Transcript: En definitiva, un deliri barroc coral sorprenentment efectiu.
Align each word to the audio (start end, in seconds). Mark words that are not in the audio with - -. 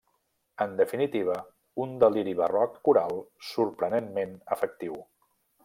En 0.63 0.71
definitiva, 0.79 1.35
un 1.85 1.93
deliri 2.03 2.33
barroc 2.41 2.79
coral 2.89 3.21
sorprenentment 3.51 4.35
efectiu. 4.57 4.99